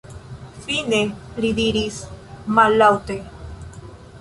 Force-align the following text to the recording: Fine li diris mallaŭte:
Fine 0.67 1.01
li 1.45 1.51
diris 1.59 1.99
mallaŭte: 2.61 3.19